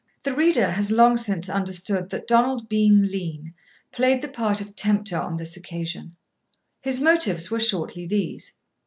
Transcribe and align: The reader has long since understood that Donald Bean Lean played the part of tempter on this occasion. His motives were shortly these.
The 0.23 0.33
reader 0.33 0.71
has 0.71 0.91
long 0.91 1.15
since 1.15 1.47
understood 1.47 2.09
that 2.09 2.25
Donald 2.25 2.67
Bean 2.67 3.11
Lean 3.11 3.53
played 3.91 4.23
the 4.23 4.27
part 4.27 4.59
of 4.59 4.75
tempter 4.75 5.15
on 5.15 5.37
this 5.37 5.55
occasion. 5.55 6.15
His 6.81 6.99
motives 6.99 7.51
were 7.51 7.59
shortly 7.59 8.07
these. 8.07 8.53